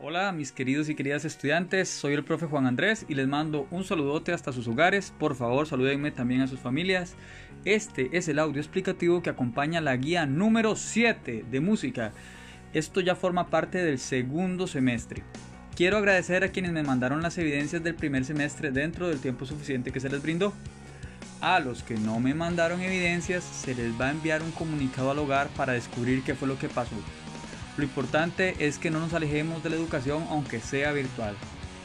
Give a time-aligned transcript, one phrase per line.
[0.00, 3.82] Hola mis queridos y queridas estudiantes, soy el profe Juan Andrés y les mando un
[3.82, 5.12] saludote hasta sus hogares.
[5.18, 7.16] Por favor, salúdenme también a sus familias.
[7.64, 12.12] Este es el audio explicativo que acompaña la guía número 7 de música.
[12.72, 15.24] Esto ya forma parte del segundo semestre.
[15.74, 19.90] Quiero agradecer a quienes me mandaron las evidencias del primer semestre dentro del tiempo suficiente
[19.90, 20.52] que se les brindó.
[21.40, 25.18] A los que no me mandaron evidencias se les va a enviar un comunicado al
[25.18, 26.94] hogar para descubrir qué fue lo que pasó.
[27.78, 31.36] Lo importante es que no nos alejemos de la educación aunque sea virtual.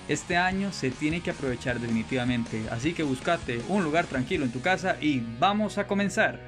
[0.08, 4.60] Este año se tiene que aprovechar definitivamente, así que buscate un lugar tranquilo en tu
[4.60, 6.40] casa y vamos a comenzar.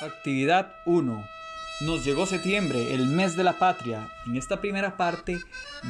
[0.00, 1.39] Actividad 1
[1.80, 4.12] nos llegó septiembre, el mes de la patria.
[4.26, 5.40] En esta primera parte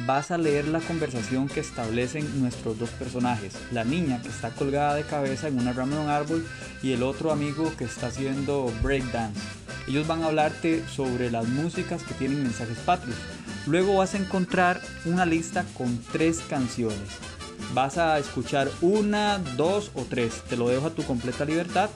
[0.05, 3.57] vas a leer la conversación que establecen nuestros dos personajes.
[3.71, 6.47] La niña que está colgada de cabeza en una rama de un árbol
[6.81, 9.39] y el otro amigo que está haciendo breakdance.
[9.87, 13.17] Ellos van a hablarte sobre las músicas que tienen mensajes patrios.
[13.67, 17.09] Luego vas a encontrar una lista con tres canciones.
[17.73, 20.41] Vas a escuchar una, dos o tres.
[20.49, 21.89] Te lo dejo a tu completa libertad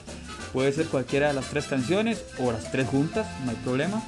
[0.52, 4.02] Puede ser cualquiera de las tres canciones o las tres juntas, no hay problema.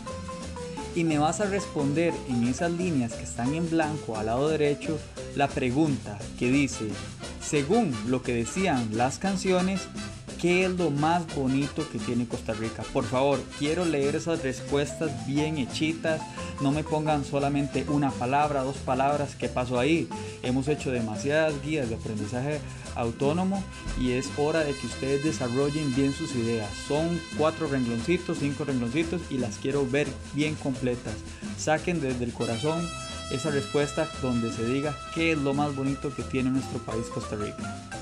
[0.95, 4.99] Y me vas a responder en esas líneas que están en blanco al lado derecho
[5.37, 6.89] la pregunta que dice,
[7.41, 9.83] según lo que decían las canciones,
[10.39, 12.83] ¿qué es lo más bonito que tiene Costa Rica?
[12.93, 16.21] Por favor, quiero leer esas respuestas bien hechitas.
[16.61, 20.09] No me pongan solamente una palabra, dos palabras, ¿qué pasó ahí?
[20.43, 22.61] Hemos hecho demasiadas guías de aprendizaje
[22.95, 23.63] autónomo
[24.01, 26.71] y es hora de que ustedes desarrollen bien sus ideas.
[26.87, 31.15] Son cuatro rengloncitos, cinco rengloncitos y las quiero ver bien completas.
[31.59, 32.81] Saquen desde el corazón
[33.31, 37.37] esa respuesta donde se diga qué es lo más bonito que tiene nuestro país Costa
[37.37, 37.98] Rica.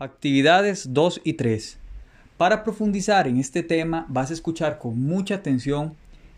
[0.00, 1.76] Actividades 2 y 3.
[2.36, 5.96] Para profundizar en este tema vas a escuchar con mucha atención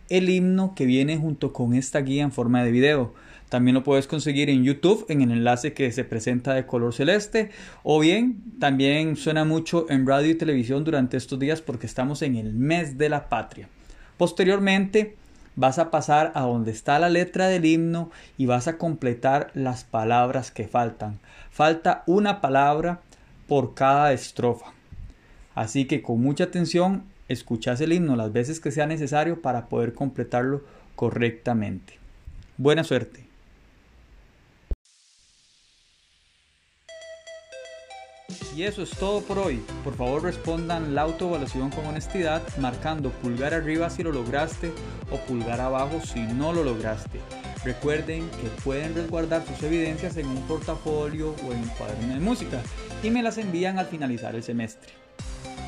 [0.09, 3.13] el himno que viene junto con esta guía en forma de video.
[3.51, 7.51] También lo puedes conseguir en YouTube en el enlace que se presenta de color celeste
[7.83, 12.37] o bien también suena mucho en radio y televisión durante estos días porque estamos en
[12.37, 13.69] el mes de la patria.
[14.17, 15.17] Posteriormente
[15.55, 19.85] vas a pasar a donde está la letra del himno y vas a completar las
[19.85, 21.19] palabras que faltan.
[21.51, 23.03] Falta una palabra
[23.51, 24.67] por cada estrofa.
[25.57, 29.93] Así que con mucha atención escuchas el himno las veces que sea necesario para poder
[29.93, 30.63] completarlo
[30.95, 31.99] correctamente.
[32.59, 33.27] Buena suerte.
[38.57, 39.61] Y eso es todo por hoy.
[39.83, 44.71] Por favor respondan la autoevaluación con honestidad, marcando pulgar arriba si lo lograste
[45.11, 47.19] o pulgar abajo si no lo lograste.
[47.65, 52.63] Recuerden que pueden resguardar sus evidencias en un portafolio o en un cuaderno de música
[53.03, 54.93] y me las envían al finalizar el semestre.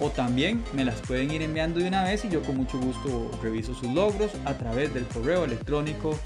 [0.00, 3.30] O también me las pueden ir enviando de una vez y yo con mucho gusto
[3.42, 6.19] reviso sus logros a través del correo electrónico